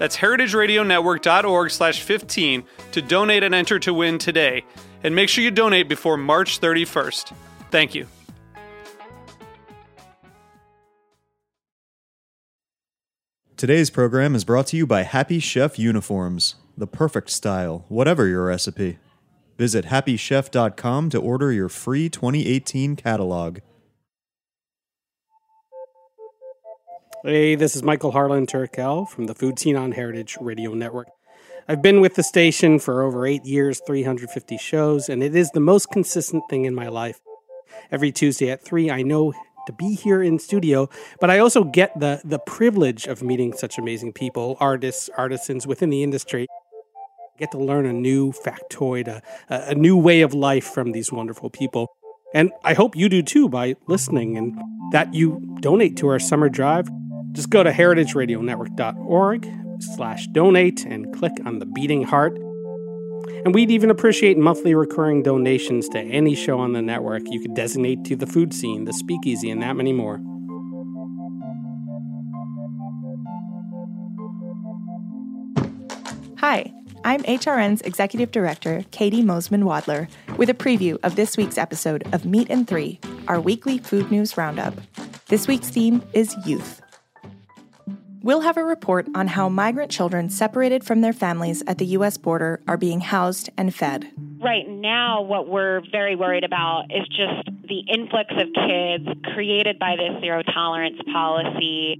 [0.00, 4.64] That's heritageradionetwork.org slash 15 to donate and enter to win today.
[5.04, 7.34] And make sure you donate before March 31st.
[7.70, 8.06] Thank you.
[13.58, 18.46] Today's program is brought to you by Happy Chef Uniforms, the perfect style, whatever your
[18.46, 18.96] recipe.
[19.58, 23.58] Visit happychef.com to order your free 2018 catalog.
[27.22, 31.08] Hey, this is Michael Harlan Turkel from the Food Scene on Heritage Radio Network.
[31.68, 35.60] I've been with the station for over eight years, 350 shows, and it is the
[35.60, 37.20] most consistent thing in my life.
[37.92, 39.34] Every Tuesday at 3, I know
[39.66, 40.88] to be here in studio,
[41.20, 45.90] but I also get the, the privilege of meeting such amazing people, artists, artisans within
[45.90, 46.46] the industry.
[47.38, 51.50] get to learn a new factoid, a, a new way of life from these wonderful
[51.50, 51.88] people.
[52.32, 54.58] And I hope you do too by listening and
[54.92, 56.88] that you donate to our summer drive
[57.32, 59.48] just go to heritageradionetwork.org
[59.80, 62.36] slash donate and click on the beating heart.
[63.44, 67.54] And we'd even appreciate monthly recurring donations to any show on the network you could
[67.54, 70.20] designate to the food scene, the speakeasy, and that many more.
[76.38, 76.72] Hi,
[77.04, 82.24] I'm HRN's Executive Director, Caity Moseman Wadler, with a preview of this week's episode of
[82.24, 84.74] Meat and Three, our weekly food news roundup.
[85.28, 86.82] This week's theme is youth.
[88.22, 92.18] We'll have a report on how migrant children separated from their families at the U.S.
[92.18, 94.10] border are being housed and fed.
[94.38, 99.96] Right now, what we're very worried about is just the influx of kids created by
[99.96, 101.98] this zero tolerance policy.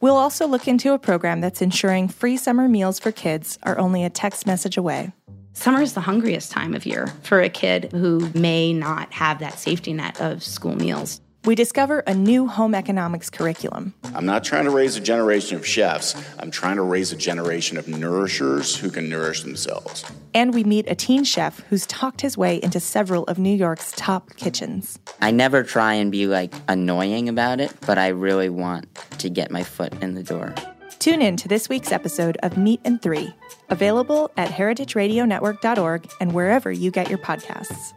[0.00, 4.04] We'll also look into a program that's ensuring free summer meals for kids are only
[4.04, 5.12] a text message away.
[5.52, 9.58] Summer is the hungriest time of year for a kid who may not have that
[9.58, 13.94] safety net of school meals we discover a new home economics curriculum.
[14.14, 17.76] I'm not trying to raise a generation of chefs, I'm trying to raise a generation
[17.76, 20.04] of nourishers who can nourish themselves.
[20.34, 23.92] And we meet a teen chef who's talked his way into several of New York's
[23.96, 24.98] top kitchens.
[25.20, 28.86] I never try and be like annoying about it, but I really want
[29.18, 30.54] to get my foot in the door.
[30.98, 33.34] Tune in to this week's episode of Meat and Three,
[33.70, 37.92] available at heritageradionetwork.org and wherever you get your podcasts.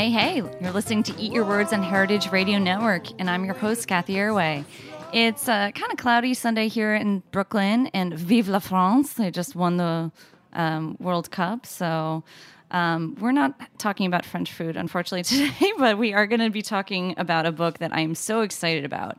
[0.00, 3.52] Hey, hey, you're listening to Eat Your Words on Heritage Radio Network, and I'm your
[3.52, 4.64] host, Cathy Erway.
[5.12, 9.12] It's a uh, kind of cloudy Sunday here in Brooklyn, and Vive la France!
[9.12, 10.10] They just won the
[10.54, 12.24] um, World Cup, so
[12.70, 15.22] um, we're not talking about French food, unfortunately,
[15.52, 18.86] today, but we are going to be talking about a book that I'm so excited
[18.86, 19.18] about.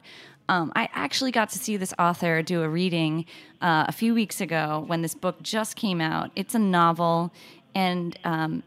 [0.50, 3.28] Um, I actually got to see this author do a reading
[3.62, 6.32] uh, a few weeks ago when this book just came out.
[6.36, 7.32] It's a novel,
[7.76, 8.64] and um,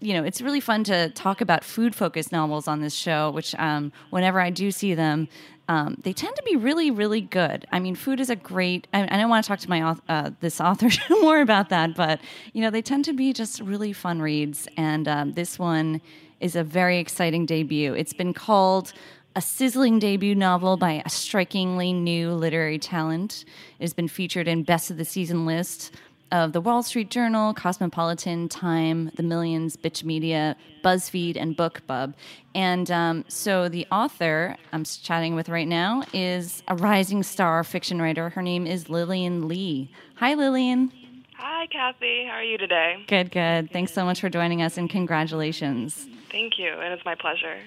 [0.00, 3.54] you know, it's really fun to talk about food focused novels on this show, which
[3.56, 5.28] um, whenever I do see them,
[5.68, 7.66] um, they tend to be really, really good.
[7.72, 8.86] I mean, food is a great.
[8.92, 12.20] I, I don't want to talk to my uh, this author more about that, but
[12.52, 16.00] you know, they tend to be just really fun reads, and um, this one
[16.40, 17.94] is a very exciting debut.
[17.94, 18.92] It's been called
[19.34, 23.44] a sizzling debut novel by a strikingly new literary talent.
[23.78, 25.94] It has been featured in Best of the Season list
[26.32, 32.14] of the Wall Street Journal, Cosmopolitan, Time, The Millions, Bitch Media, BuzzFeed, and BookBub.
[32.54, 38.00] And um, so the author I'm chatting with right now is a rising star fiction
[38.00, 38.30] writer.
[38.30, 39.90] Her name is Lillian Li.
[40.16, 40.92] Hi, Lillian.
[41.36, 42.24] Hi, Cathy.
[42.24, 43.04] How are you today?
[43.06, 43.70] Good, good.
[43.70, 46.08] Thanks so much for joining us and congratulations.
[46.30, 46.72] Thank you.
[46.72, 47.58] And it's my pleasure.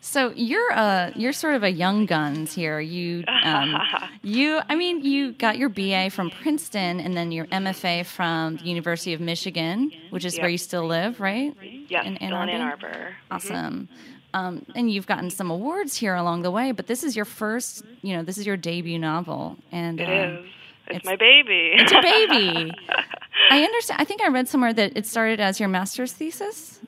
[0.00, 2.78] So you're a you're sort of a young guns here.
[2.80, 3.74] You um,
[4.22, 8.64] you I mean you got your BA from Princeton and then your MFA from the
[8.64, 10.42] University of Michigan, which is Yep.
[10.42, 11.52] where you still live, right?
[11.88, 12.86] Yes, in Ann in Ann Arbor?
[12.86, 12.98] Arbor.
[13.30, 13.34] Mhm.
[13.34, 13.88] Awesome.
[14.34, 17.82] Um, and you've gotten some awards here along the way, but this is your first,
[18.02, 20.12] you know, this is your debut novel, and It um,
[20.44, 20.46] is.
[20.90, 21.72] It's, my baby.
[21.74, 22.70] It's your baby.
[23.50, 24.00] I understand.
[24.00, 26.78] I think I read somewhere that it started as your master's thesis.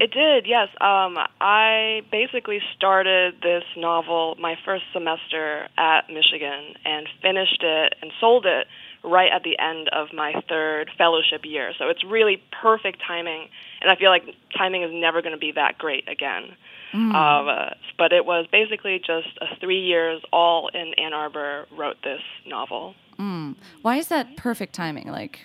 [0.00, 0.68] It did, yes.
[0.80, 8.10] Um, I basically started this novel my first semester at Michigan and finished it and
[8.18, 8.66] sold it
[9.04, 11.74] right at the end of my third fellowship year.
[11.78, 13.48] So it's really perfect timing,
[13.82, 14.24] and I feel like
[14.56, 16.56] timing is never going to be that great again.
[16.94, 17.14] Mm.
[17.14, 22.22] Uh, but it was basically just a three years all in Ann Arbor wrote this
[22.46, 22.94] novel.
[23.18, 23.54] Mm.
[23.82, 25.08] Why is that perfect timing?
[25.08, 25.40] Like,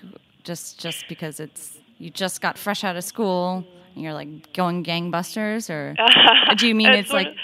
[0.46, 3.66] just just because it's you just got fresh out of school
[3.96, 5.96] you're like going gangbusters, or
[6.58, 7.40] do you mean it's, sort like of-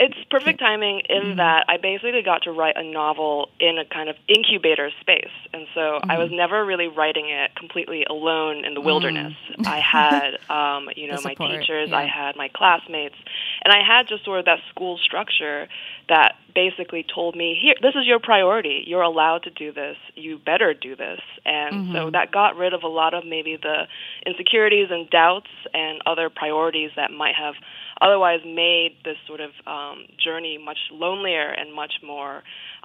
[0.00, 1.36] it's perfect timing in Mm-hmm.
[1.38, 5.66] that I basically got to write a novel in a kind of incubator space, and
[5.74, 6.36] so I was Mhm.
[6.36, 9.34] never really writing it completely alone in the wilderness.
[9.66, 11.96] I had, um, you know, my teachers, yeah.
[11.98, 13.16] I had my classmates,
[13.64, 15.66] and I had just sort of that school structure
[16.08, 18.76] that basically told me, "Here, this is your priority.
[18.90, 19.96] You're allowed to do this.
[20.16, 22.12] You better do this." And so Mhm.
[22.16, 23.86] that got rid of a lot of maybe the
[24.26, 27.54] insecurities and doubts and other priorities that might have
[28.00, 32.42] otherwise made this sort of um, journey much lonelier and much more,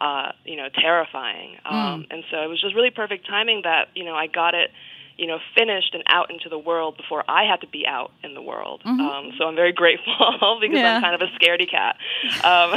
[0.07, 1.49] uh, you know, terrifying.
[1.65, 4.69] Um, and so it was just really perfect timing that you know I got it,
[5.17, 8.33] you know, finished and out into the world before I had to be out in
[8.33, 8.81] the world.
[8.85, 8.99] Mhm.
[8.99, 10.95] Um, so I'm very grateful because Yeah.
[10.95, 11.97] I'm kind of a scaredy cat.
[12.43, 12.71] Um,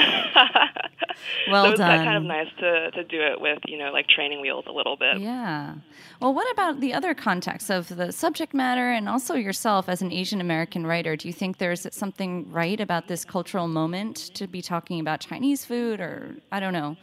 [1.50, 4.06] Well so it's that kind of nice to to do it with you know like
[4.06, 5.18] training wheels a little bit.
[5.20, 5.74] Yeah.
[6.20, 10.12] Well, what about the other context of the subject matter and also yourself as an
[10.12, 11.16] Asian American writer?
[11.16, 15.64] Do you think there's something right about this cultural moment to be talking about Chinese
[15.64, 16.96] food or, I don't know,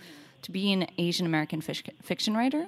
[0.44, 2.68] to be an Asian American fish, fiction writer?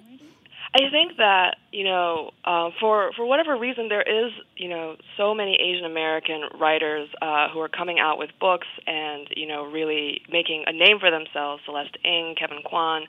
[0.73, 5.35] I think that you know, uh, for for whatever reason, there is you know so
[5.35, 10.21] many Asian American writers uh, who are coming out with books and you know really
[10.31, 11.61] making a name for themselves.
[11.65, 13.03] Celeste Ng, Kevin Kwan,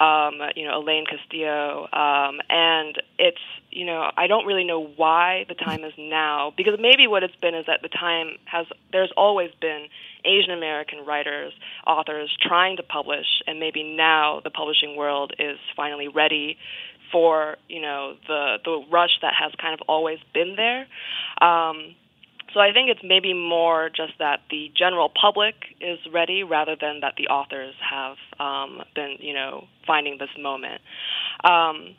[0.00, 5.44] um, you know Elaine Castillo, um, and it's you know I don't really know why
[5.48, 9.12] the time is now because maybe what it's been is that the time has there's
[9.16, 9.88] always been
[10.24, 11.52] Asian American writers,
[11.86, 16.56] authors trying to publish, and maybe now the publishing world is finally ready
[17.16, 20.80] for you know the the rush that has kind of always been there.
[21.40, 21.96] Um,
[22.52, 27.00] so I think it's maybe more just that the general public is ready rather than
[27.00, 30.82] that the authors have um, been you know finding this moment.
[31.42, 31.96] Um,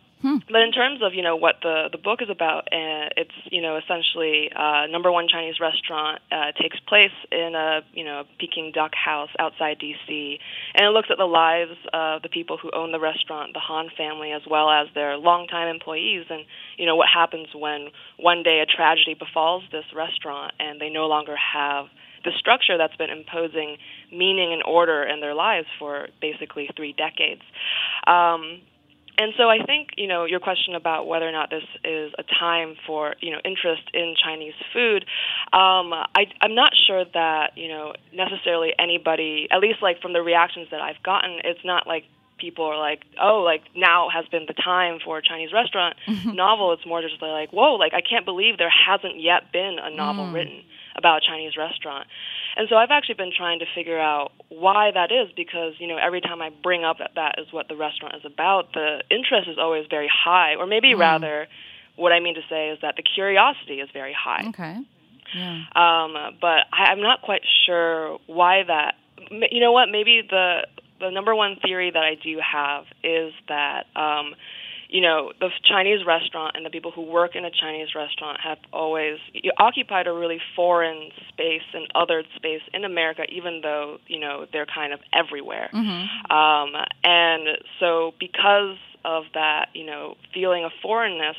[0.50, 3.62] But in terms of you know what the the book is about, uh, it's you
[3.62, 8.72] know essentially uh, number one Chinese restaurant uh, takes place in a you know Peking
[8.74, 10.40] duck house outside D.C.
[10.74, 13.90] and it looks at the lives of the people who own the restaurant, the Han
[13.96, 16.46] family, as well as their longtime employees, and
[16.78, 21.08] you know what happens when one day a tragedy befalls this restaurant and they no
[21.08, 21.86] longer have
[22.26, 23.78] the structure that's been imposing
[24.12, 27.42] meaning and order in their lives for basically three decades.
[28.08, 28.62] Um,
[29.18, 32.24] and so I think, you know, your question about whether or not this is a
[32.24, 35.06] time for, you know, interest in Chinese food,
[35.54, 40.22] um, I, I'm not sure that, you know, necessarily anybody, at least like from the
[40.22, 42.04] reactions that I've gotten, it's not like
[42.38, 46.72] people are like, oh, like now has been the time for a Chinese restaurant novel.
[46.74, 50.26] It's more just like, whoa, like I can't believe there hasn't yet been a novel
[50.26, 50.34] Mm.
[50.34, 50.62] written
[50.98, 52.08] about a Chinese restaurant.
[52.56, 55.98] And so I've actually been trying to figure out why that is because, you know,
[55.98, 59.48] every time I bring up that that is what the restaurant is about, the interest
[59.48, 60.56] is always very high.
[60.56, 61.00] Or maybe Mm.
[61.00, 61.48] rather,
[61.96, 64.46] what I mean to say is that the curiosity is very high.
[64.50, 64.78] Okay.
[65.36, 65.64] Yeah.
[65.76, 68.96] Um, but I, I'm not quite sure why that.
[69.30, 69.90] You know what?
[69.90, 70.68] Maybe the
[71.00, 74.34] the number one theory that I do have is that um,
[74.90, 78.58] you know the Chinese restaurant and the people who work in a Chinese restaurant have
[78.72, 79.18] always
[79.60, 84.66] occupied a really foreign space and othered space in America, even though you know they're
[84.66, 85.70] kind of everywhere.
[85.74, 86.32] Mm-hmm.
[86.32, 91.38] Um, and so, because of that, you know, feeling of foreignness,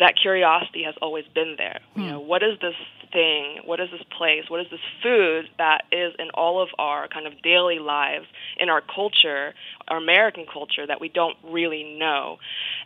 [0.00, 1.80] that curiosity has always been there.
[1.94, 2.74] You know, what is this
[3.14, 3.60] thing?
[3.64, 4.44] What is this place?
[4.50, 8.26] What is this food that is in all of our kind of daily lives,
[8.58, 9.54] in our culture,
[9.88, 12.38] our American culture, that we don't really know?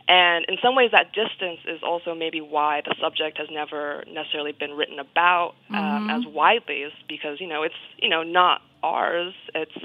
[0.07, 4.53] And in some ways, that distance is also maybe why the subject has never necessarily
[4.53, 6.09] been written about um, Mhm.
[6.19, 9.33] as widely, is because you know it's you know not ours.
[9.55, 9.77] It's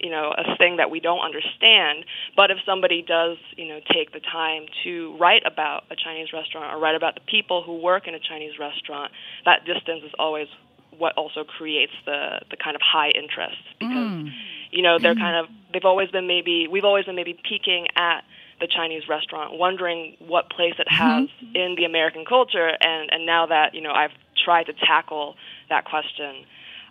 [0.00, 2.04] you know a thing that we don't understand.
[2.36, 6.74] But if somebody does you know take the time to write about a Chinese restaurant
[6.74, 9.12] or write about the people who work in a Chinese restaurant,
[9.44, 10.48] that distance is always
[10.96, 14.30] what also creates the the kind of high interest because mm.
[14.70, 15.22] you know they're mm-hmm.
[15.22, 18.22] kind of they've always been maybe we've always been maybe peeking at
[18.60, 21.24] the Chinese restaurant, wondering what place it mm-hmm.
[21.24, 24.12] has in the American culture, and and now that you know I've
[24.44, 25.36] tried to tackle
[25.68, 26.44] that question,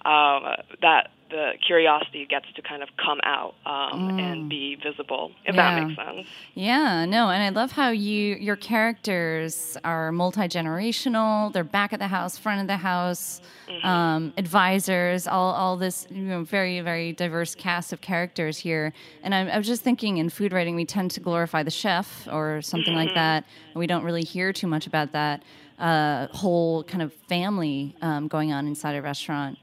[0.06, 0.44] um,
[0.82, 5.76] that the curiosity gets to kind of come out um, and be visible, if Yeah.
[5.76, 6.28] that makes sense.
[6.56, 11.54] Yeah, no, and I love how you your characters are multi generational.
[11.54, 13.42] They're back at the house, front of the house,
[13.84, 18.94] um, advisors, all all this you know very very diverse cast of characters here.
[19.24, 22.28] And I'm, I was just thinking, in food writing, we tend to glorify the chef
[22.32, 23.46] or something like that,
[23.76, 25.44] we don't really hear too much about that
[25.80, 29.58] uh, whole kind of family um, going on inside a restaurant.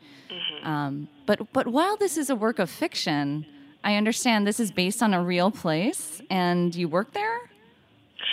[0.66, 3.46] Um, but but while this is a work of fiction,
[3.84, 7.38] I understand this is based on a real place, and you work there.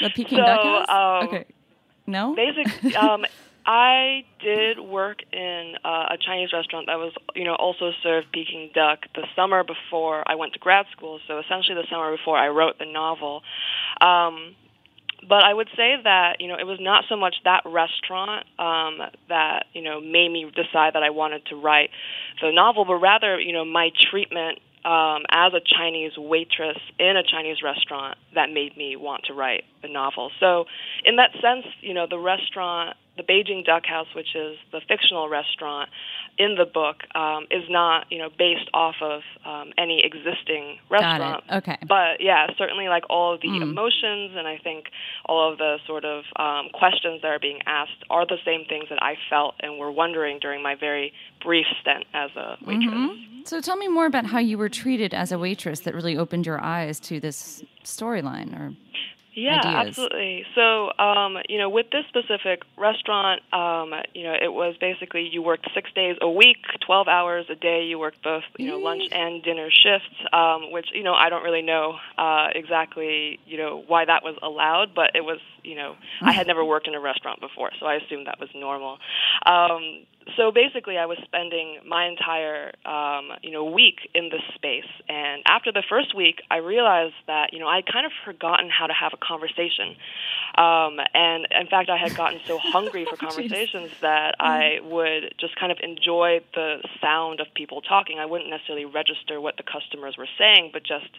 [0.02, 0.88] The Peking So, Duck House.
[0.90, 1.46] um, okay.
[2.08, 2.36] No.
[2.36, 2.96] Basic.
[2.98, 3.26] Um,
[3.66, 8.72] I did work in uh, a Chinese restaurant that was, you know, also served Peking
[8.76, 11.20] duck the summer before I went to grad school.
[11.28, 13.42] So essentially, the summer before I wrote the novel.
[14.02, 14.56] Um,
[15.28, 19.00] but I would say that you know it was not so much that restaurant um,
[19.30, 21.90] that you know made me decide that I wanted to write
[22.42, 27.24] the novel, but rather you know my treatment um, as a Chinese waitress in a
[27.24, 30.30] Chinese restaurant that made me want to write the novel.
[30.40, 30.66] So
[31.06, 35.30] in that sense, you know the restaurant, the Beijing Duck House, which is the fictional
[35.30, 35.90] restaurant
[36.38, 41.22] in the book, um, is not you know based off of um, any existing Got
[41.22, 41.24] it.
[41.24, 41.44] restaurant.
[41.52, 41.78] Okay.
[41.88, 44.86] But yeah, certainly like all of the emotions and I think
[45.26, 48.86] all of the sort of um, questions that are being asked are the same things
[48.90, 51.14] that I felt and were wondering during my very
[51.44, 53.12] brief stint as a waitress.
[53.46, 56.46] So tell me more about how you were treated as a waitress that really opened
[56.46, 58.74] your eyes to this storyline or
[59.36, 59.88] Yeah, ideas.
[59.88, 60.46] absolutely.
[60.54, 65.42] So, um, you know, with this specific restaurant, um, you know, it was basically you
[65.42, 67.84] worked six days a week, 12 hours a day.
[67.84, 71.44] You worked both, you know, lunch and dinner shifts, um, which, you know, I don't
[71.44, 75.96] really know uh, exactly, you know, why that was allowed, but it was, you know,
[76.22, 79.00] I had never worked in a restaurant before, so I assumed that was normal.
[79.46, 80.06] Um,
[80.38, 84.90] so basically, I was spending my entire, um, you know, week in this space.
[85.08, 88.88] And after the first week, I realized that, you know, I'd kind of forgotten how
[88.88, 89.96] to have a conversation.
[90.58, 95.56] Um, and in fact, I had gotten so hungry for conversations that I would just
[95.56, 98.20] kind of enjoy the sound of people talking.
[98.20, 101.10] I wouldn't necessarily register what the customers were saying, but just,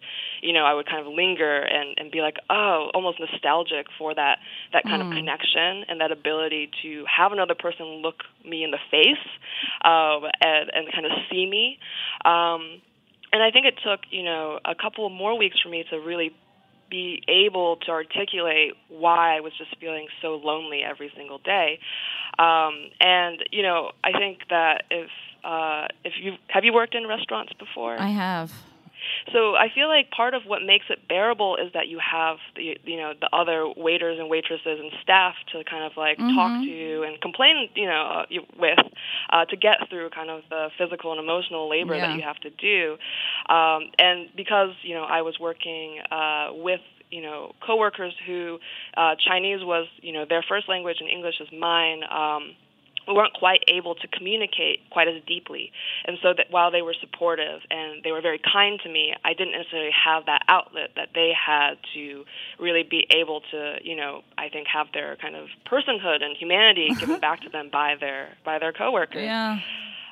[0.40, 4.14] you know, I would kind of linger and, and be like, oh, almost nostalgic for
[4.14, 4.38] that,
[4.72, 8.78] that kind of connection and that ability to have another person look me in the
[8.90, 9.03] face
[9.84, 11.78] um, and, and kind of see me.
[12.24, 12.80] Um,
[13.32, 16.32] and I think it took, you know, a couple more weeks for me to really
[16.90, 21.80] be able to articulate why I was just feeling so lonely every single day.
[22.38, 25.10] Um, and you know, I think that if
[25.42, 27.98] uh, if you have you worked in restaurants before?
[27.98, 28.52] I have.
[29.32, 32.76] So I feel like part of what makes it bearable is that you have the
[32.84, 36.70] you know the other waiters and waitresses and staff to kind of like talk to
[36.70, 38.26] you and complain you know uh,
[38.58, 38.78] with
[39.30, 42.08] uh, to get through kind of the physical and emotional labor Yeah.
[42.08, 42.96] that you have to do.
[43.52, 46.80] Um, and because you know I was working uh, with
[47.10, 48.58] you know coworkers who
[48.96, 52.02] uh, Chinese was you know their first language and English is mine.
[52.10, 52.56] Um,
[53.08, 55.72] weren't quite able to communicate quite as deeply.
[56.04, 59.34] And so that while they were supportive and they were very kind to me, I
[59.34, 62.24] didn't necessarily have that outlet that they had to
[62.58, 66.88] really be able to, you know, I think have their kind of personhood and humanity
[66.98, 69.22] given back to them by their by their coworkers.
[69.22, 69.60] Yeah.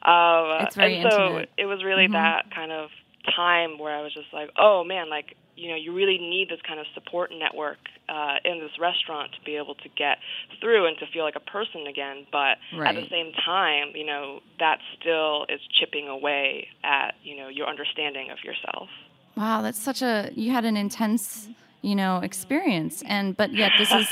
[0.05, 1.51] Um, and so intimate.
[1.57, 2.91] it was really that kind of
[3.25, 6.61] time where I was just like, oh man, like you know, you really need this
[6.67, 10.19] kind of support network uh, in this restaurant to be able to get
[10.61, 12.27] through and to feel like a person again.
[12.33, 12.57] But
[12.89, 17.69] at the same time, you know, that still is chipping away at you know your
[17.69, 18.89] understanding of yourself.
[19.37, 21.49] Wow, that's such a you had an intense,
[21.83, 24.09] you know, experience and but yet this is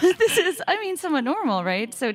[0.18, 1.92] this is I mean somewhat normal, right?
[1.92, 2.12] So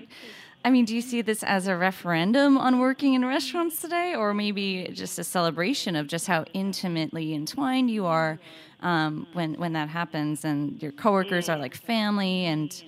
[0.65, 4.33] I mean, do you see this as a referendum on working in restaurants today or
[4.33, 8.39] maybe just a celebration of just how intimately entwined you are
[8.81, 12.83] um, when when that happens and your coworkers are like family and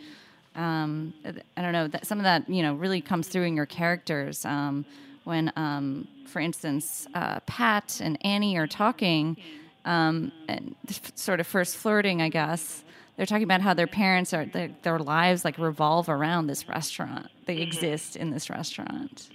[0.56, 1.14] um,
[1.58, 4.46] I don't know that some of that you know really comes through in your characters
[4.46, 4.86] um,
[5.26, 9.36] when, um, for instance, uh, Pat and Annie are talking
[9.84, 10.76] um, and
[11.16, 12.85] sort of first flirting, I guess.
[13.18, 17.28] They're talking about how their parents are their, their lives like revolve around this restaurant.
[17.46, 19.30] They exist in this restaurant,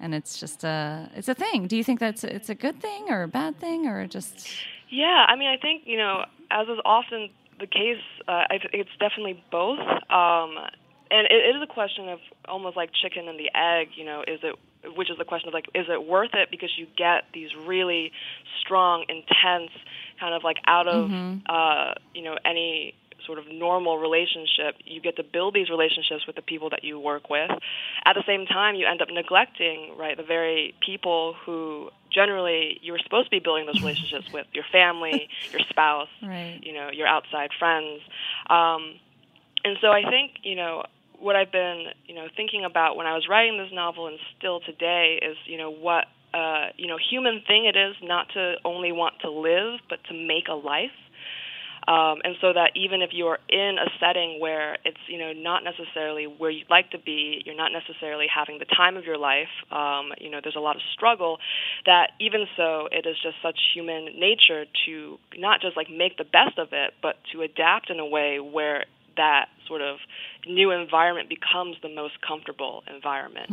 [0.00, 1.66] and it's just a it's a thing.
[1.68, 4.48] Do you think that's it's a good thing or a bad thing or just
[4.90, 8.70] Yeah, I mean, I think you know, as is often the case, uh, I th-
[8.72, 9.78] it's definitely both.
[10.10, 10.58] Um,
[11.08, 13.90] and it, it is a question of almost like chicken and the egg.
[13.94, 14.56] You know, is it
[14.94, 18.12] which is the question of like, is it worth it because you get these really
[18.60, 19.70] strong, intense,
[20.20, 21.42] kind of like out of Mhm.
[21.48, 22.94] uh, you know any
[23.26, 24.76] sort of normal relationship.
[24.84, 27.50] You get to build these relationships with the people that you work with.
[28.04, 32.92] At the same time, you end up neglecting right the very people who generally you
[32.92, 36.60] were supposed to be building those relationships with your family, your spouse, Right.
[36.62, 38.00] you know, your outside friends.
[38.48, 39.00] Um,
[39.64, 40.84] and so I think, you know,
[41.20, 44.60] what I've been, you know, thinking about when I was writing this novel and still
[44.60, 48.92] today is, you know, what uh, you know, human thing it is not to only
[48.92, 50.90] want to live, but to make a life.
[51.88, 55.62] Um, and so that even if you're in a setting where it's you know not
[55.62, 59.54] necessarily where you'd like to be, you're not necessarily having the time of your life.
[59.70, 61.38] Um, you know, there's a lot of struggle.
[61.86, 66.24] That even so, it is just such human nature to not just like make the
[66.24, 68.84] best of it, but to adapt in a way where
[69.16, 69.98] that sort of
[70.46, 73.50] new environment becomes the most comfortable environment.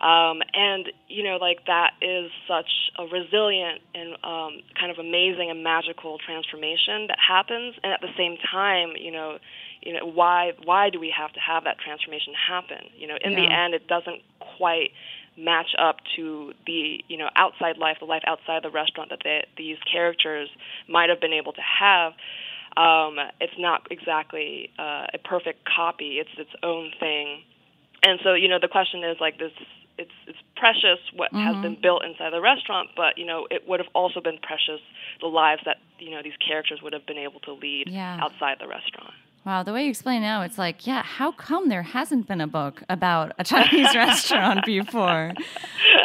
[0.00, 5.50] Um, and you know, like that is such a resilient and um, kind of amazing
[5.50, 7.76] and magical transformation that happens.
[7.82, 9.38] And at the same time, you know,
[9.82, 12.90] you know, why why do we have to have that transformation happen?
[12.96, 14.20] You know, in the end, it doesn't
[14.58, 14.90] quite
[15.36, 19.44] match up to the you know outside life, the life outside the restaurant that they,
[19.56, 20.48] these characters
[20.88, 22.12] might have been able to have.
[22.76, 26.18] Um, it's not exactly uh, a perfect copy.
[26.18, 27.42] It's its own thing
[28.04, 29.52] and so you know the question is like this
[29.98, 31.62] it's it's precious what has Mhm.
[31.62, 34.80] been built inside the restaurant but you know it would have also been precious
[35.20, 38.18] the lives that you know these characters would have been able to lead Yeah.
[38.20, 39.14] outside the restaurant
[39.46, 42.40] Wow, the way you explain it now, it's like, yeah, how come there hasn't been
[42.40, 45.32] a book about a Chinese restaurant before?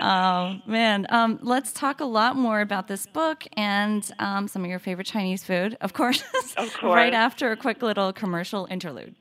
[0.01, 1.05] Oh, man.
[1.09, 5.07] Um, let's talk a lot more about this book and um, some of your favorite
[5.07, 6.21] Chinese food, of course,
[6.57, 6.93] Of course.
[6.95, 9.15] right after a quick little commercial interlude.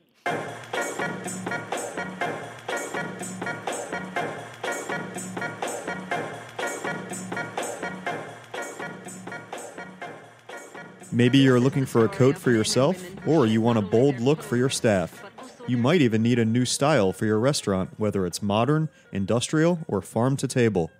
[11.11, 14.57] Maybe you're looking for a coat for yourself, or you want a bold look for
[14.57, 15.23] your staff.
[15.67, 20.01] You might even need a new style for your restaurant, whether it's modern, industrial, or
[20.01, 20.91] farm to table.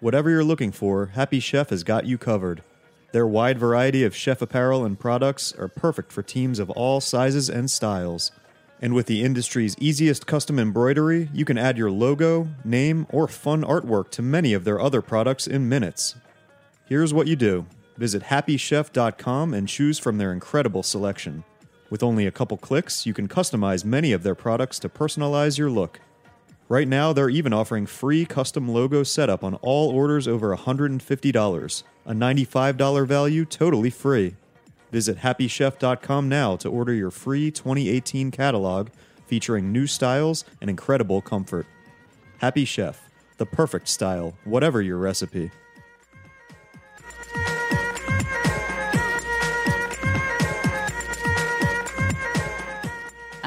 [0.00, 2.62] Whatever you're looking for, Happy Chef has got you covered.
[3.12, 7.50] Their wide variety of chef apparel and products are perfect for teams of all sizes
[7.50, 8.32] and styles.
[8.80, 13.62] And with the industry's easiest custom embroidery, you can add your logo, name, or fun
[13.64, 16.16] artwork to many of their other products in minutes.
[16.86, 21.44] Here's what you do visit happychef.com and choose from their incredible selection.
[21.90, 25.70] With only a couple clicks, you can customize many of their products to personalize your
[25.70, 26.00] look.
[26.68, 32.12] Right now, they're even offering free custom logo setup on all orders over $150, a
[32.12, 34.36] $95 value totally free.
[34.90, 38.88] Visit happychef.com now to order your free 2018 catalog
[39.26, 41.66] featuring new styles and incredible comfort.
[42.38, 45.50] Happy Chef, the perfect style, whatever your recipe.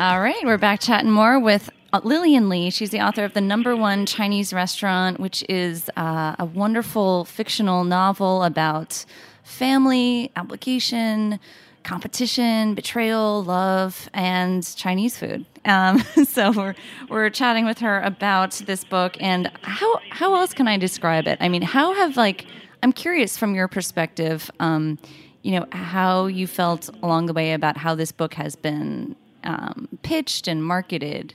[0.06, 2.70] All right, we're back chatting more with uh, Lillian Li.
[2.70, 7.84] She's the author of The Number One Chinese Restaurant, which is uh, a wonderful fictional
[7.84, 9.04] novel about
[9.41, 11.39] family, application,
[11.82, 15.44] competition, betrayal, love, and Chinese food.
[15.65, 16.76] Um, so we're
[17.10, 21.39] we're chatting with her about this book and how how else can I describe it?
[21.41, 22.46] I mean, how have like
[22.84, 25.00] I'm curious from your perspective, um,
[25.41, 29.15] you know, how you felt along the way about how this book has been
[29.46, 31.34] um, pitched and marketed.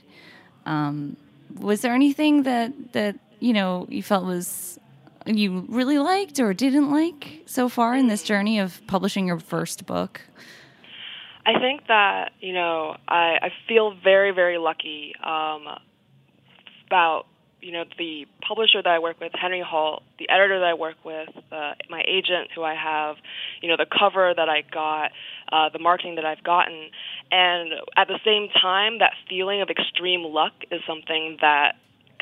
[0.65, 1.17] Um,
[1.59, 4.79] was there anything that that you know you felt was
[5.25, 9.85] you really liked or didn't like so far in this journey of publishing your first
[9.85, 10.21] book?
[11.45, 15.67] I think that you know I, I feel very very lucky um,
[16.87, 17.25] about
[17.61, 20.97] you know the publisher that I work with, Henry Holt, the editor that I work
[21.03, 23.17] with, uh, my agent who I have,
[23.61, 25.11] you know the cover that I got,
[25.51, 26.89] uh, the marketing that I've gotten,
[27.31, 31.75] and at the same time, that feeling of extreme luck is something that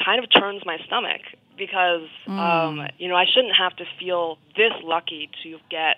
[0.03, 1.21] kind of turns my stomach
[1.57, 5.97] because um, you know I shouldn't have to feel this lucky to get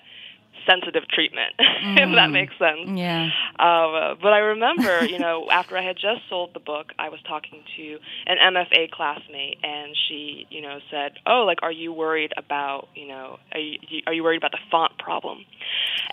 [0.70, 2.32] sensitive treatment, if that Mm.
[2.32, 2.98] makes sense.
[2.98, 3.30] Yeah.
[3.60, 7.20] Um, but I remember, you know, after I had just sold the book, I was
[7.28, 12.32] talking to an MFA classmate, and she, you know, said, "Oh, like, are you worried
[12.38, 15.46] about, you know, are you, are you worried about the font problem?"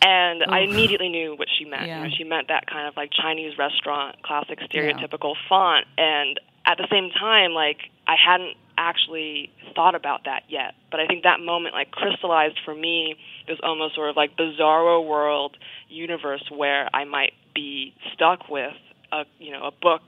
[0.02, 1.86] And I immediately knew what she meant.
[1.86, 2.02] Yeah.
[2.02, 6.76] You know, she meant that kind of like Chinese restaurant, classic stereotypical font, and at
[6.78, 10.74] the same time, like, I hadn't actually thought about that yet.
[10.90, 15.04] But I think that moment like crystallized for me this almost sort of like bizarro
[15.06, 15.56] world
[15.88, 18.74] universe where I might be stuck with
[19.12, 20.02] a you know a book,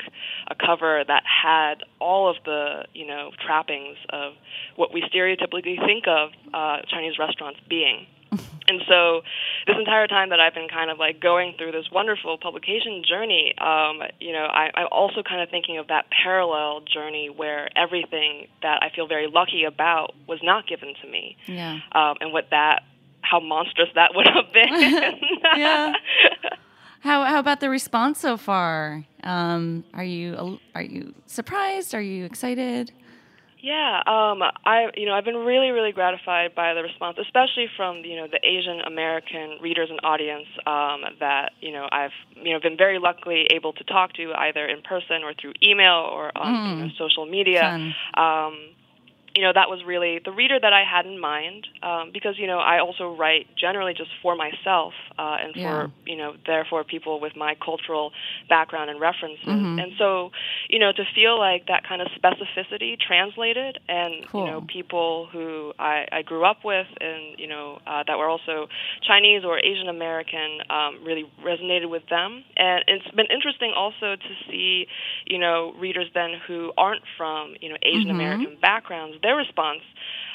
[0.49, 4.35] a cover that had all of the you know trappings of
[4.77, 8.07] what we stereotypically think of uh, Chinese restaurants being.
[8.69, 9.23] And so,
[9.67, 13.53] this entire time that I've been kind of like going through this wonderful publication journey,
[13.59, 18.47] um, you know, I, I'm also kind of thinking of that parallel journey where everything
[18.63, 21.81] that I feel very lucky about was not given to me, Yeah.
[21.93, 22.85] um, and what that,
[23.23, 24.69] how monstrous that would have been.
[25.57, 25.93] yeah.
[27.01, 29.05] How how about the response so far?
[29.25, 31.93] Um, are you are you surprised?
[31.95, 32.93] Are you excited?
[33.63, 37.99] Yeah, um, I you know I've been really really gratified by the response, especially from
[38.05, 42.61] you know the Asian American readers and audience um, that you know I've you know
[42.61, 46.55] been very luckily able to talk to either in person or through email or on
[46.65, 46.97] you know, Mm.
[46.97, 47.77] social media.
[48.15, 48.75] Um,
[49.35, 52.47] you know that was really the reader that I had in mind um, because you
[52.47, 55.87] know I also write generally just for myself uh, and for Yeah.
[56.07, 58.13] you know therefore people with my cultural
[58.49, 59.81] background and references Mhm.
[59.83, 60.31] and so
[60.69, 64.41] you know to feel like that kind of specificity translated and Cool.
[64.45, 68.29] you know people who I, I grew up with and you know uh, that were
[68.29, 68.69] also
[69.03, 74.33] Chinese or Asian American um, really resonated with them and it's been interesting also to
[74.51, 74.87] see
[75.27, 79.83] you know readers then who aren't from you know Asian American backgrounds their response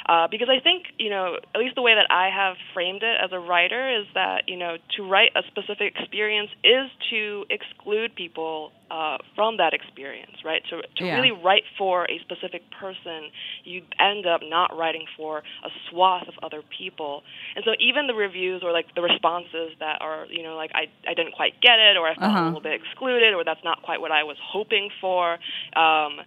[0.07, 3.17] uh, because I think you know at least the way that I have framed it
[3.23, 8.15] as a writer is that you know to write a specific experience is to exclude
[8.15, 10.61] people uh, from that experience, right?
[10.69, 11.15] To to Yeah.
[11.15, 13.31] really write for a specific person,
[13.63, 17.23] you end up not writing for a swath of other people.
[17.55, 20.87] And so even the reviews or like the responses that are you know like I
[21.09, 22.41] I didn't quite get it or I felt Uh-huh.
[22.41, 25.39] a little bit excluded or that's not quite what I was hoping for.
[25.75, 26.21] Um,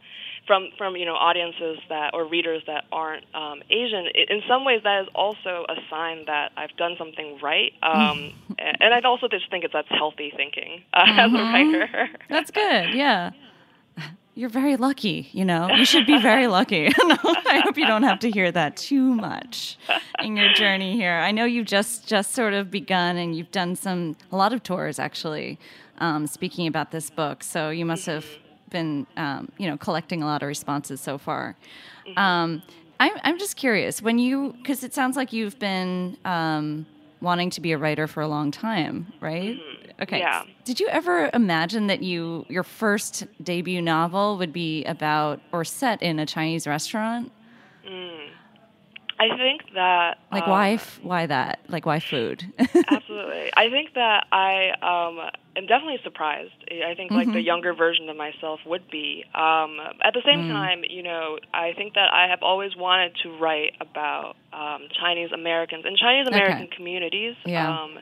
[0.48, 4.80] from from you know audiences that or readers that aren't um, Asian, in some ways
[4.82, 7.72] that is also a sign that I've done something right.
[7.84, 11.52] Um, and I also just think it's that's healthy thinking uh, as a Mhm.
[11.54, 12.08] writer.
[12.28, 12.94] That's good.
[13.04, 13.30] Yeah.
[14.34, 15.74] You're very lucky, you know.
[15.74, 16.88] You should be very lucky.
[17.04, 19.76] No, I hope you don't have to hear that too much
[20.22, 21.14] in your journey here.
[21.18, 24.62] I know you've just just sort of begun and you've done some a lot of
[24.62, 25.58] tours actually
[25.98, 27.42] um, speaking about this book.
[27.42, 28.24] So you must have
[28.70, 31.56] been um, you know collecting a lot of responses so far.
[32.16, 32.62] Um,
[33.00, 36.86] I'm I'm just curious when you because it sounds like you've been um,
[37.20, 39.58] wanting to be a writer for a long time, right?
[40.00, 40.18] Okay.
[40.20, 40.44] Yeah.
[40.64, 46.02] Did you ever imagine that you your first debut novel would be about or set
[46.02, 47.32] in a Chinese restaurant?
[47.86, 48.28] Mm.
[49.20, 51.60] I think that Like um, why f- why that?
[51.68, 52.44] Like why food?
[52.90, 53.50] Absolutely.
[53.56, 55.18] I think that I um,
[55.56, 56.52] am definitely surprised.
[56.70, 57.44] I think like the Mhm.
[57.44, 59.24] younger version of myself would be.
[59.34, 60.48] Um, at the same Mm.
[60.52, 65.32] time, you know, I think that I have always wanted to write about um, Chinese
[65.32, 66.76] Americans and Chinese American Okay.
[66.76, 67.34] communities.
[67.44, 67.68] Yeah.
[67.68, 67.98] Um,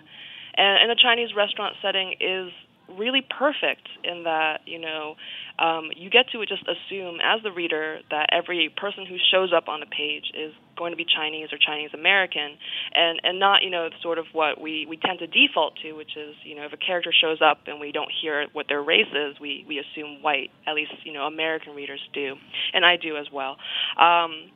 [0.56, 2.52] and, and the Chinese restaurant setting is
[2.98, 5.16] really perfect in that you know
[5.58, 9.68] um, you get to just assume as the reader that every person who shows up
[9.68, 12.56] on the page is going to be Chinese or Chinese American,
[12.94, 16.16] and and not you know sort of what we we tend to default to, which
[16.16, 19.10] is you know if a character shows up and we don't hear what their race
[19.14, 20.50] is, we we assume white.
[20.66, 22.34] At least you know American readers do,
[22.72, 23.56] and I do as well.
[23.98, 24.50] Um,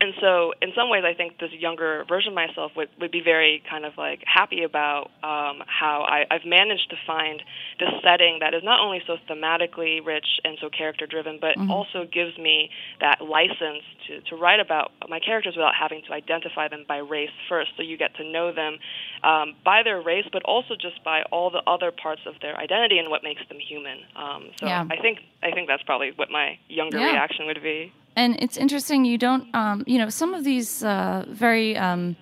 [0.00, 3.20] and so in some ways i think this younger version of myself would, would be
[3.22, 7.42] very kind of like happy about um, how I, i've managed to find
[7.78, 11.68] this setting that is not only so thematically rich and so character driven but Mhm.
[11.70, 16.68] also gives me that license to, to write about my characters without having to identify
[16.68, 18.78] them by race first so you get to know them
[19.22, 22.98] um, by their race but also just by all the other parts of their identity
[22.98, 24.84] and what makes them human um, so Yeah.
[24.90, 27.12] i think i think that's probably what my younger Yeah.
[27.12, 31.24] reaction would be And it's interesting you don't, um, you know, some of these uh,
[31.28, 32.16] very, um,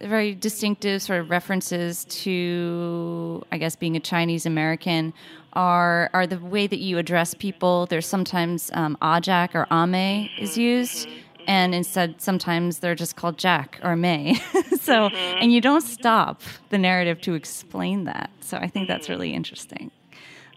[0.00, 5.12] very distinctive sort of references to, I guess, being a Chinese American
[5.54, 7.86] are are the way that you address people.
[7.86, 11.08] There's sometimes um, Ajak or Ame is used,
[11.46, 14.34] and instead sometimes they're just called Jack or May.
[14.80, 18.30] so, and you don't stop the narrative to explain that.
[18.40, 19.90] So I think that's really interesting.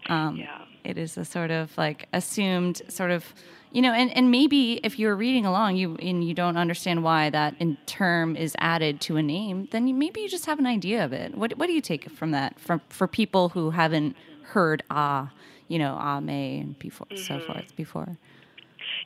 [0.08, 0.42] Um,
[0.84, 3.34] It is a sort of like assumed sort of,
[3.72, 7.30] you know, and, and maybe if you're reading along, you and you don't understand why
[7.30, 10.66] that in term is added to a name, then you, maybe you just have an
[10.66, 11.36] idea of it.
[11.36, 15.30] What what do you take from that from for people who haven't heard ah,
[15.68, 17.42] you know, ah may and before so Mhm.
[17.42, 18.16] forth before?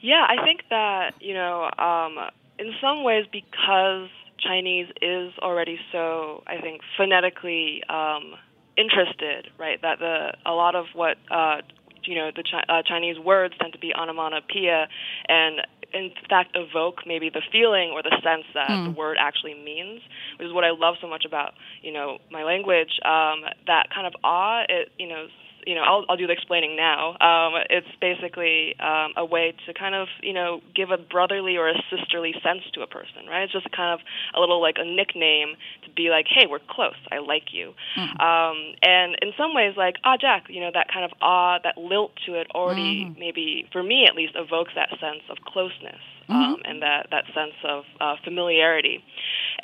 [0.00, 2.18] Yeah, I think that, you know, um,
[2.58, 4.08] in some ways, because
[4.38, 8.34] Chinese is already so, I think, phonetically um,
[8.76, 9.80] interested, right?
[9.82, 11.62] That the a lot of what uh,
[12.04, 14.88] you know the chi- uh, Chinese words tend to be onomatopoeia,
[15.28, 15.60] and
[15.92, 18.84] in fact evoke maybe the feeling or the sense that Hmm.
[18.84, 20.00] the word actually means,
[20.38, 22.98] which is what I love so much about you know my language.
[23.04, 25.26] Um, that kind of awe, it you know
[25.66, 27.10] you know, I'll, I'll do the explaining now.
[27.20, 31.68] Um, it's basically um, a way to kind of, you know, give a brotherly or
[31.68, 33.42] a sisterly sense to a person, right?
[33.44, 34.00] It's just kind of
[34.34, 36.96] a little like a nickname to be like, hey, we're close.
[37.10, 37.74] I like you.
[37.96, 38.20] Mm.
[38.20, 41.78] Um, and in some ways, like, ah, Jack, you know, that kind of ah, that
[41.78, 43.18] lilt to it already, Mhm.
[43.18, 46.34] maybe for me at least, evokes that sense of closeness Mhm.
[46.34, 49.02] um, and that that sense of uh, familiarity.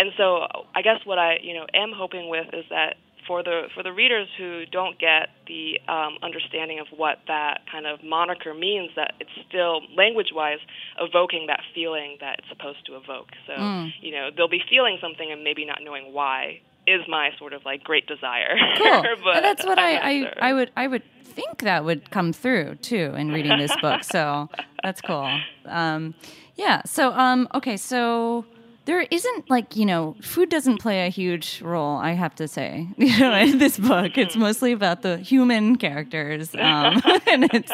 [0.00, 2.96] And so, I guess what I, you know, am hoping with is that
[3.28, 7.86] for the for the readers who don't get the um, understanding of what that kind
[7.86, 10.58] of moniker means, that it's still language-wise
[10.98, 13.28] evoking that feeling that it's supposed to evoke.
[13.46, 13.92] So Mm.
[14.00, 17.64] you know they'll be feeling something and maybe not knowing why is my sort of
[17.66, 18.56] like great desire.
[18.78, 19.02] Cool.
[19.24, 20.32] but that's what I, I.
[20.40, 24.02] I would I would think that would come through too in reading this book.
[24.04, 24.48] So
[24.82, 25.28] that's cool.
[25.66, 26.14] Um,
[26.56, 26.80] yeah.
[26.86, 27.76] So um, okay.
[27.76, 28.46] So
[28.88, 31.98] there isn't like you know food doesn't play a huge role.
[31.98, 36.54] I have to say, you know, in this book, it's mostly about the human characters,
[36.54, 37.70] um, and it's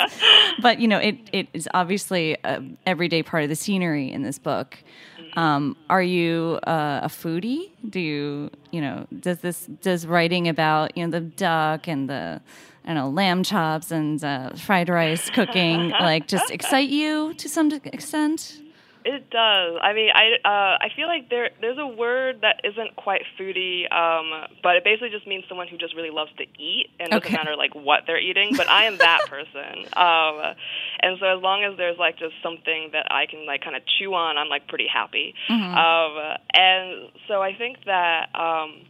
[0.61, 4.41] but you know it it is obviously a everyday part of the scenery in this
[4.41, 4.77] book.
[5.37, 7.71] Um, are you uh, a foodie?
[7.89, 12.41] Do you, you know, does this does writing about you know the duck and the
[12.85, 17.49] I don't know lamb chops and uh, fried rice cooking like just excite you to
[17.49, 18.64] some extent?
[19.07, 19.79] It does.
[19.83, 23.85] I mean, I uh, I feel like there there's a word that isn't quite foodie,
[23.93, 27.31] um, but it basically just means someone who just really loves to eat, and doesn't
[27.33, 28.57] matter like what they're eating.
[28.57, 30.55] But I am that person, um,
[31.03, 33.83] and so as long as there's like just something that I can like kind of
[33.99, 35.35] chew on, I'm like pretty happy.
[35.51, 35.77] Mhm.
[35.77, 38.87] Um, and so I think that um,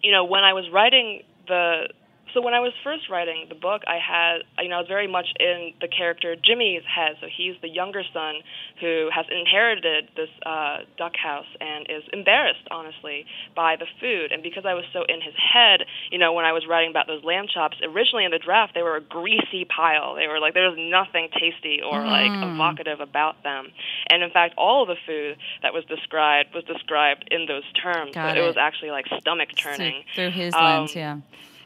[0.00, 1.88] you know when I was writing the
[2.36, 5.08] so when I was first writing the book, I had you know I was very
[5.08, 7.16] much in the character Jimmy's head.
[7.20, 8.34] So he's the younger son
[8.80, 13.24] who has inherited this uh, duck house and is embarrassed, honestly,
[13.56, 14.32] by the food.
[14.32, 15.80] And because I was so in his head,
[16.12, 18.82] you know, when I was writing about those lamb chops, originally in the draft they
[18.82, 20.14] were a greasy pile.
[20.14, 22.52] They were like there was nothing tasty or like Mm.
[22.54, 23.72] evocative about them.
[24.10, 28.14] And in fact, all of the food that was described was described in those terms.
[28.14, 28.44] Got so it.
[28.44, 28.46] it.
[28.46, 30.04] was actually like stomach turning.
[30.14, 31.16] through his Um, lens, yeah.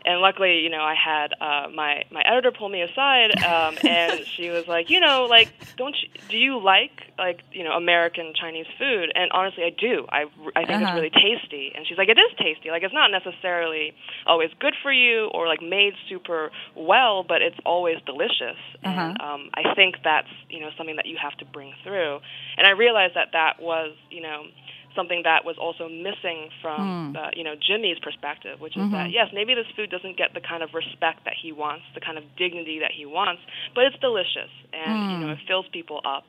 [0.04, 4.26] And luckily, you know, I had uh, my my editor pull me aside, um, and
[4.36, 8.32] she was like, you know, like, don't you, do you like like you know American
[8.38, 9.10] Chinese food?
[9.14, 10.06] And honestly, I do.
[10.10, 10.24] I
[10.56, 10.84] I think Uh-huh.
[10.84, 11.72] it's really tasty.
[11.74, 12.70] And she's like, it is tasty.
[12.70, 13.92] Like, it's not necessarily
[14.26, 18.58] always good for you or like made super well, but it's always delicious.
[18.84, 19.24] And Uh-huh.
[19.24, 22.18] um, I think that's you know something that you have to bring through.
[22.56, 24.44] And I realized that that was you know
[24.94, 27.16] something that was also missing from Hmm.
[27.16, 28.92] uh, you know Jimmy's perspective, which is Mhm.
[28.92, 32.00] that yes, maybe this food doesn't get the kind of respect that he wants, the
[32.00, 33.42] kind of dignity that he wants,
[33.74, 35.20] but it's delicious and you Hmm.
[35.22, 36.24] know it fills people up,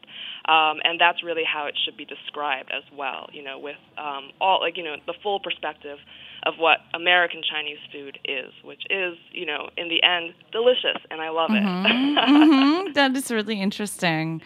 [0.47, 3.30] um, and that's really how it should be described as well.
[3.34, 6.00] You know, with um, all like you know the full perspective
[6.43, 11.21] of what American Chinese food is, which is you know in the end delicious, and
[11.21, 11.63] I love it.
[11.63, 12.93] Mhm, mhm.
[12.93, 14.41] That is really interesting.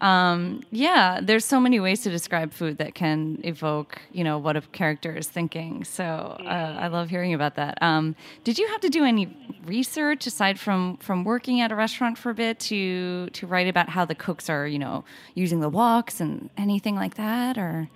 [0.00, 4.56] Um, yeah, there's so many ways to describe food that can evoke, you know, what
[4.56, 5.82] a character is thinking.
[5.84, 7.82] So uh, I love hearing about that.
[7.82, 12.16] Um, did you have to do any research aside from from working at a restaurant
[12.16, 15.70] for a bit to to write about how the cooks are, you know, using the
[15.70, 17.88] woks and anything like that, or?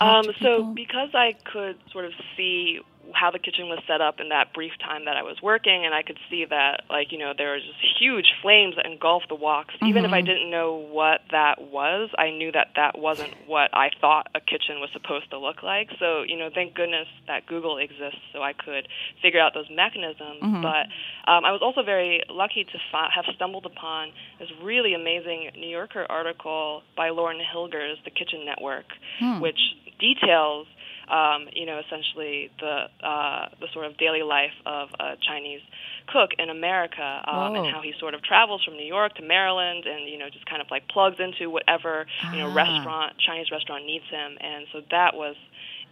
[0.00, 2.80] Um, so because I could sort of see
[3.12, 5.92] how the kitchen was set up in that brief time that I was working, and
[5.92, 9.36] I could see that, like, you know, there was just huge flames that engulfed the
[9.36, 9.74] woks.
[9.84, 10.26] Even if I Mhm.
[10.26, 14.80] didn't know what that was, I knew that that wasn't what I thought a kitchen
[14.80, 15.90] was supposed to look like.
[15.98, 18.86] So, you know, thank goodness that Google exists so I could
[19.20, 20.40] figure out those mechanisms.
[20.42, 20.62] Mhm.
[20.62, 20.86] But
[21.30, 25.68] um, I was also very lucky to fi- have stumbled upon this really amazing New
[25.68, 28.86] Yorker article by Lauren Hilgers, The Kitchen Network,
[29.18, 29.40] Hmm.
[29.40, 29.60] which
[29.98, 30.66] details,
[31.10, 35.60] um, you know, essentially the uh, the sort of daily life of a Chinese
[36.06, 39.84] cook in America, um, and how he sort of travels from New York to Maryland,
[39.86, 42.54] and you know, just kind of like plugs into whatever you know Ah.
[42.54, 45.36] restaurant Chinese restaurant needs him, and so that was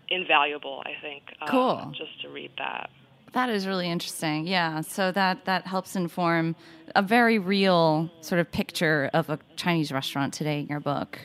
[0.08, 1.22] invaluable, I think.
[1.40, 1.92] Uh, Cool.
[1.96, 2.90] Just to read that.
[3.32, 4.46] That is really interesting.
[4.46, 4.80] Yeah.
[4.80, 6.56] So that that helps inform
[6.96, 11.18] a very real sort of picture of a Chinese restaurant today in your book.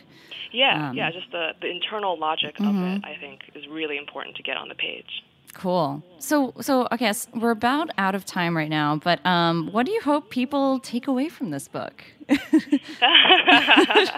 [0.53, 2.69] Yeah, Um, yeah, just the the internal logic Mhm.
[2.69, 5.23] of it, I think, is really important to get on the page.
[5.53, 6.01] Cool.
[6.19, 9.91] So so okay, s- we're about out of time right now, but um, what do
[9.91, 12.03] you hope people take away from this book?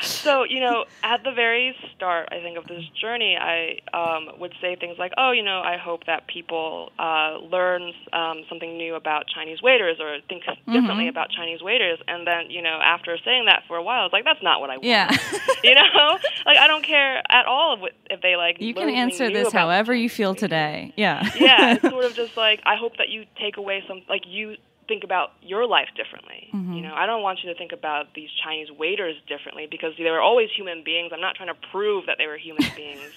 [0.00, 4.52] so you know at the very start i think of this journey i um, would
[4.60, 8.94] say things like oh you know i hope that people uh, learn um, something new
[8.94, 11.08] about chinese waiters or think differently Mhm.
[11.10, 14.24] about chinese waiters and then you know after saying that for a while it's like
[14.24, 15.10] that's not what i want Yeah.
[15.64, 17.78] you know like i don't care at all
[18.10, 20.92] if they like you can answer this however you feel today.
[20.96, 21.22] Yeah.
[21.36, 24.56] yeah, it's sort of just like I hope that you take away some like you
[24.92, 26.50] think about your life differently.
[26.52, 26.76] Mhm.
[26.76, 30.10] You know, I don't want you to think about these Chinese waiters differently because they
[30.10, 31.12] were always human beings.
[31.14, 33.10] I'm not trying to prove that they were human beings.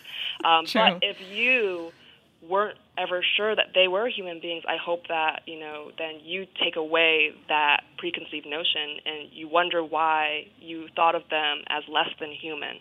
[0.45, 1.91] Um, but if you
[2.41, 6.45] weren't ever sure that they were human beings, I hope that, you know, then you
[6.63, 12.09] take away that preconceived notion and you wonder why you thought of them as less
[12.19, 12.77] than human.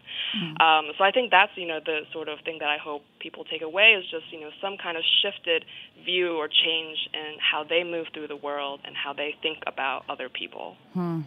[0.60, 3.44] Um, so I think that's, you know, the sort of thing that I hope people
[3.44, 5.64] take away is just, you know, some kind of shifted
[6.04, 10.04] view or change in how they move through the world and how they think about
[10.08, 10.76] other people.
[10.92, 11.22] Hmm.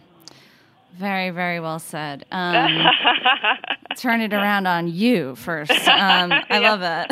[0.96, 2.24] Very, very well said.
[2.32, 2.86] Um,
[3.96, 5.70] turn it around on you first.
[5.98, 7.10] Um, I love that.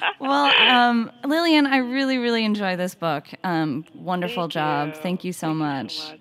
[0.20, 3.26] well, um, Lillian, I really, really enjoy this book.
[3.42, 4.88] Um, wonderful Thank job.
[4.88, 4.94] you.
[4.94, 6.12] Thank you so much.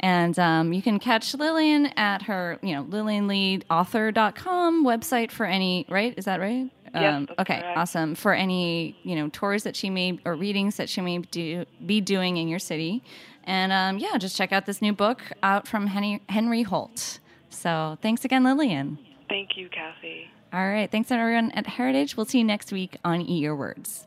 [0.00, 6.14] And um, you can catch Lillian at her, you know, lillianleadauthor.com website for any, right?
[6.16, 6.70] Is that right?
[6.94, 7.78] Yes, um, okay, correct.
[7.78, 8.14] awesome.
[8.14, 12.00] For any, you know, tours that she may or readings that she may do, be
[12.00, 13.02] doing in your city.
[13.48, 17.18] And um, yeah, just check out this new book out from Henry, Henry Holt.
[17.48, 18.98] So thanks again, Lillian.
[19.30, 20.30] Thank you, Cathy.
[20.52, 20.90] All right.
[20.90, 22.14] Thanks, everyone at Heritage.
[22.14, 24.06] We'll see you next week on Eat Your Words.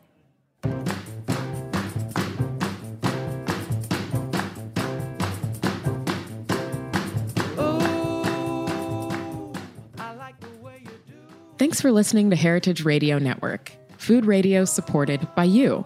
[11.58, 15.86] Thanks for listening to Heritage Radio Network, food radio supported by you.